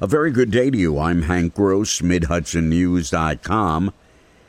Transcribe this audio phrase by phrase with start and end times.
[0.00, 0.98] A very good day to you.
[0.98, 3.92] I'm Hank Gross, MidHudsonNews.com.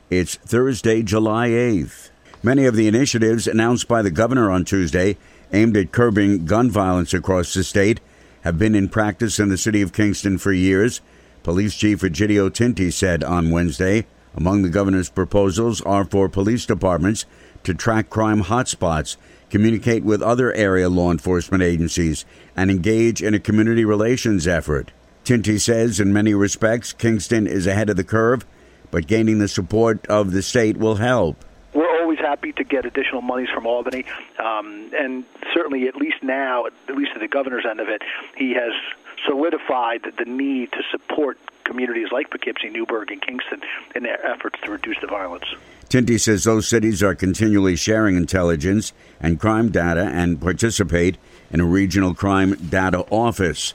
[0.09, 2.09] It's Thursday, July 8th.
[2.41, 5.17] Many of the initiatives announced by the governor on Tuesday
[5.53, 7.99] aimed at curbing gun violence across the state
[8.41, 10.99] have been in practice in the city of Kingston for years.
[11.43, 17.27] Police Chief Egidio Tinti said on Wednesday among the governor's proposals are for police departments
[17.63, 19.15] to track crime hotspots,
[19.51, 22.25] communicate with other area law enforcement agencies,
[22.55, 24.91] and engage in a community relations effort.
[25.25, 28.45] Tinti says in many respects Kingston is ahead of the curve,
[28.91, 31.43] but gaining the support of the state will help
[31.75, 34.05] we're always happy to get additional monies from Albany,
[34.39, 38.01] um, and certainly at least now, at least at the governor's end of it,
[38.37, 38.71] he has
[39.27, 43.61] solidified the need to support communities like Poughkeepsie, Newburgh, and Kingston
[43.93, 45.45] in their efforts to reduce the violence.
[45.89, 51.17] Tinti says those cities are continually sharing intelligence and crime data and participate
[51.51, 53.73] in a regional crime data office.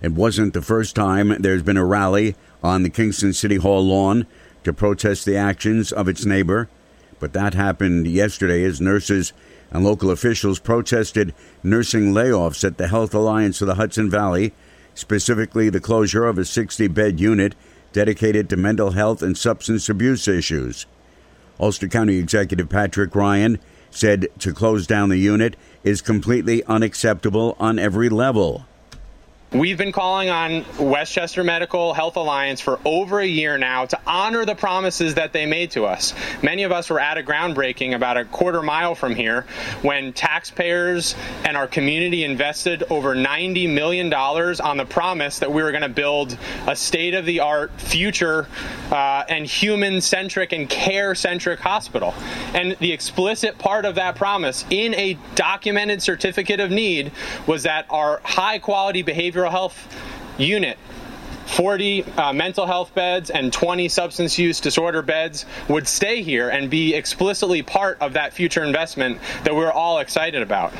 [0.00, 4.26] It wasn't the first time there's been a rally on the Kingston City Hall lawn
[4.64, 6.68] to protest the actions of its neighbor,
[7.18, 9.32] but that happened yesterday as nurses
[9.70, 14.52] and local officials protested nursing layoffs at the Health Alliance of the Hudson Valley,
[14.94, 17.54] specifically the closure of a 60 bed unit
[17.92, 20.86] dedicated to mental health and substance abuse issues.
[21.58, 23.58] Ulster County Executive Patrick Ryan
[23.90, 28.66] said to close down the unit is completely unacceptable on every level.
[29.50, 34.44] We've been calling on Westchester Medical Health Alliance for over a year now to honor
[34.44, 36.12] the promises that they made to us.
[36.42, 39.46] Many of us were at a groundbreaking about a quarter mile from here
[39.80, 41.14] when taxpayers
[41.46, 45.88] and our community invested over $90 million on the promise that we were going to
[45.88, 48.46] build a state of the art, future,
[48.90, 52.12] uh, and human centric and care centric hospital.
[52.52, 57.12] And the explicit part of that promise in a documented certificate of need
[57.46, 59.96] was that our high quality behavior behavioral health
[60.38, 60.78] unit
[61.46, 66.68] 40 uh, mental health beds and 20 substance use disorder beds would stay here and
[66.68, 70.74] be explicitly part of that future investment that we're all excited about.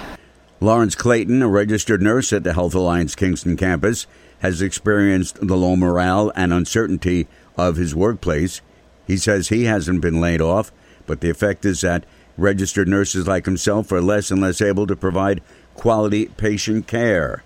[0.60, 4.06] Lawrence Clayton, a registered nurse at the Health Alliance Kingston campus,
[4.40, 8.60] has experienced the low morale and uncertainty of his workplace.
[9.06, 10.70] He says he hasn't been laid off,
[11.06, 12.04] but the effect is that
[12.36, 15.40] registered nurses like himself are less and less able to provide
[15.74, 17.42] quality patient care.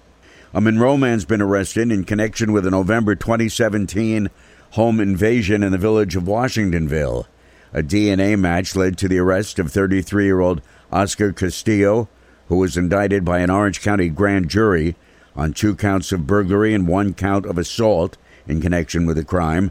[0.55, 4.29] A Monroe man's been arrested in connection with a November 2017
[4.73, 7.25] home invasion in the village of Washingtonville.
[7.73, 10.61] A DNA match led to the arrest of 33 year old
[10.93, 12.07] Oscar Castillo,
[12.49, 14.95] who was indicted by an Orange County grand jury
[15.35, 19.71] on two counts of burglary and one count of assault in connection with the crime.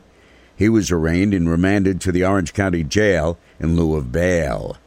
[0.56, 4.78] He was arraigned and remanded to the Orange County Jail in lieu of bail.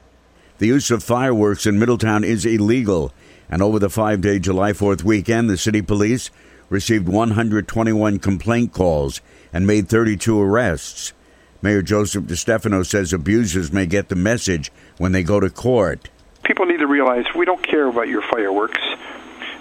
[0.58, 3.12] The use of fireworks in Middletown is illegal
[3.48, 6.30] and over the five day July 4th weekend, the city police
[6.70, 9.20] received 121 complaint calls
[9.52, 11.12] and made 32 arrests.
[11.62, 16.10] Mayor Joseph DeStefano says abusers may get the message when they go to court.
[16.42, 18.82] People need to realize we don't care about your fireworks.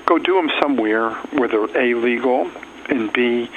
[0.05, 2.51] Go do them somewhere where they're A, legal,
[2.89, 3.49] and B,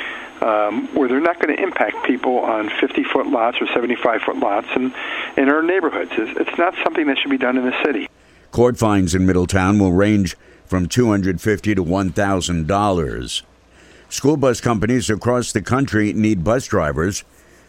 [0.42, 4.36] um, where they're not going to impact people on 50 foot lots or 75 foot
[4.36, 4.94] lots and
[5.36, 6.10] in our neighborhoods.
[6.16, 8.08] It's, it's not something that should be done in the city.
[8.50, 10.36] Court fines in Middletown will range
[10.66, 13.42] from 250 to $1,000.
[14.08, 17.24] School bus companies across the country need bus drivers.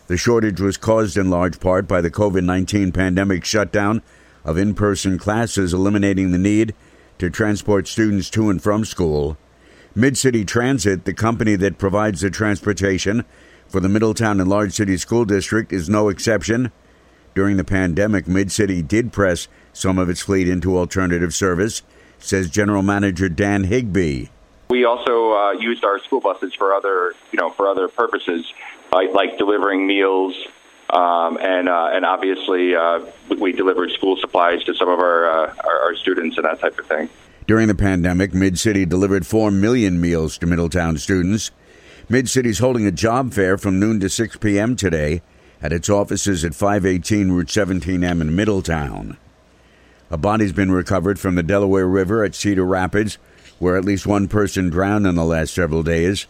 [0.07, 4.01] The shortage was caused in large part by the COVID 19 pandemic shutdown
[4.45, 6.73] of in person classes, eliminating the need
[7.19, 9.37] to transport students to and from school.
[9.97, 13.25] Mid City Transit, the company that provides the transportation
[13.67, 16.71] for the Middletown Enlarged City School District, is no exception.
[17.33, 21.81] During the pandemic, Mid City did press some of its fleet into alternative service,
[22.19, 24.29] says General Manager Dan Higby.
[24.69, 28.45] We also uh, used our school buses for other, you know, for other purposes,
[28.91, 30.35] like, like delivering meals,
[30.91, 33.03] um, and uh, and obviously uh,
[33.39, 36.77] we delivered school supplies to some of our, uh, our, our students and that type
[36.77, 37.09] of thing.
[37.47, 41.51] During the pandemic, Mid City delivered four million meals to Middletown students.
[42.09, 44.75] Mid City's holding a job fair from noon to 6 p.m.
[44.75, 45.21] today
[45.61, 49.17] at its offices at 518 Route 17M in Middletown.
[50.11, 53.17] A body's been recovered from the Delaware River at Cedar Rapids,
[53.59, 56.27] where at least one person drowned in the last several days.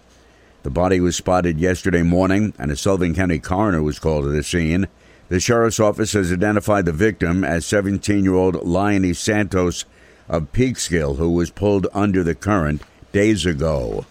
[0.61, 4.43] The body was spotted yesterday morning, and a Sullivan County coroner was called to the
[4.43, 4.87] scene.
[5.29, 9.83] The sheriff's office has identified the victim as 17 year old Leonie Santos
[10.29, 12.81] of Peekskill, who was pulled under the current
[13.12, 14.06] days ago.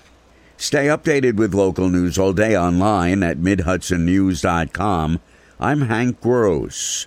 [0.56, 5.20] Stay updated with local news all day online at MidHudsonNews.com.
[5.60, 7.06] I'm Hank Gross.